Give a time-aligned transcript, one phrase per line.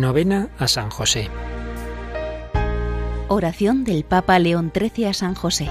[0.00, 1.28] Novena a San José.
[3.28, 5.68] Oración del Papa León XIII a San José.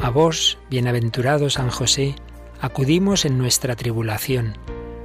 [0.00, 2.14] A vos, bienaventurado San José,
[2.60, 4.56] acudimos en nuestra tribulación,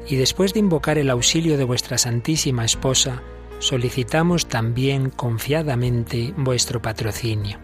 [0.08, 3.24] y después de invocar el auxilio de vuestra Santísima Esposa,
[3.58, 7.58] solicitamos también confiadamente vuestro patrocinio.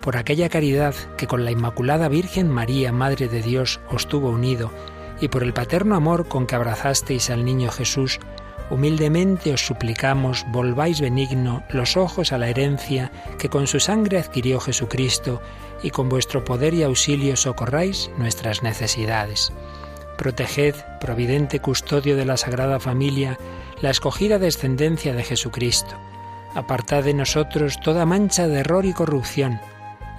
[0.00, 4.72] Por aquella caridad que con la Inmaculada Virgen María, Madre de Dios, os tuvo unido,
[5.20, 8.18] y por el paterno amor con que abrazasteis al niño Jesús,
[8.70, 14.60] humildemente os suplicamos volváis benigno los ojos a la herencia que con su sangre adquirió
[14.60, 15.42] Jesucristo,
[15.82, 19.52] y con vuestro poder y auxilio socorráis nuestras necesidades.
[20.16, 23.38] Proteged, providente custodio de la Sagrada Familia,
[23.82, 25.94] la escogida descendencia de Jesucristo.
[26.54, 29.60] Apartad de nosotros toda mancha de error y corrupción.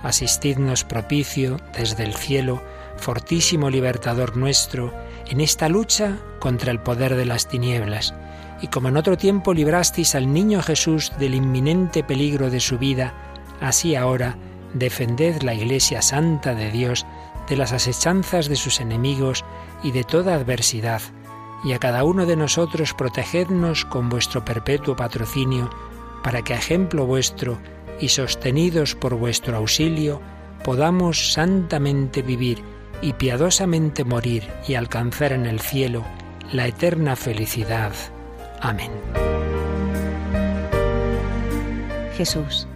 [0.03, 2.61] Asistidnos propicio desde el cielo,
[2.97, 4.93] fortísimo libertador nuestro,
[5.27, 8.13] en esta lucha contra el poder de las tinieblas.
[8.61, 13.13] Y como en otro tiempo librasteis al niño Jesús del inminente peligro de su vida,
[13.59, 14.37] así ahora
[14.73, 17.05] defended la Iglesia Santa de Dios
[17.49, 19.45] de las asechanzas de sus enemigos
[19.83, 21.01] y de toda adversidad
[21.63, 25.69] y a cada uno de nosotros protegednos con vuestro perpetuo patrocinio,
[26.23, 27.59] para que a ejemplo vuestro
[27.99, 30.21] y sostenidos por vuestro auxilio,
[30.63, 32.61] podamos santamente vivir
[33.05, 36.03] y piadosamente morir y alcanzar en el cielo
[36.51, 37.93] la eterna felicidad.
[38.59, 38.91] Amén.
[42.17, 42.67] Jesús,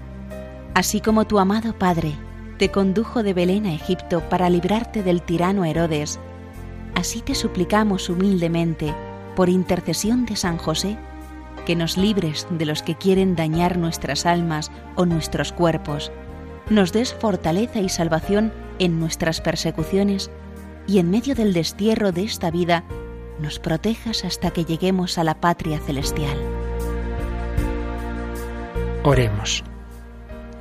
[0.74, 2.14] así como tu amado Padre
[2.58, 6.20] te condujo de Belén a Egipto para librarte del tirano Herodes,
[7.00, 8.94] Así te suplicamos humildemente,
[9.36, 10.98] por intercesión de San José,
[11.66, 16.12] que nos libres de los que quieren dañar nuestras almas o nuestros cuerpos,
[16.70, 20.30] nos des fortaleza y salvación en nuestras persecuciones
[20.88, 22.84] y en medio del destierro de esta vida,
[23.40, 26.38] nos protejas hasta que lleguemos a la patria celestial.
[29.04, 29.64] Oremos.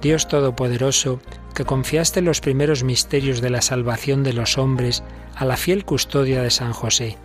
[0.01, 1.21] Dios Todopoderoso,
[1.55, 5.03] que confiaste los primeros misterios de la salvación de los hombres
[5.35, 7.17] a la fiel custodia de San José.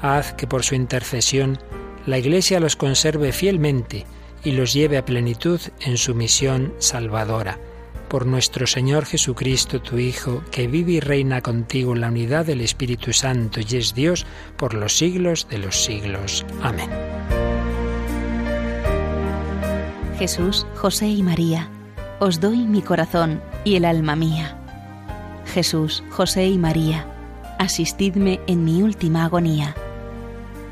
[0.00, 1.58] Haz que por su intercesión
[2.04, 4.06] la Iglesia los conserve fielmente
[4.42, 7.58] y los lleve a plenitud en su misión salvadora.
[8.08, 12.60] Por nuestro Señor Jesucristo, tu Hijo, que vive y reina contigo en la unidad del
[12.60, 16.46] Espíritu Santo y es Dios por los siglos de los siglos.
[16.62, 16.88] Amén.
[20.18, 21.68] Jesús, José y María,
[22.20, 24.56] os doy mi corazón y el alma mía.
[25.52, 27.06] Jesús, José y María,
[27.58, 29.74] asistidme en mi última agonía.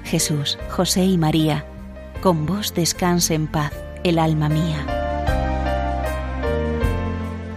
[0.04, 1.66] Jesús, José y María,
[2.22, 3.72] con vos descanse en paz
[4.04, 4.93] el alma mía.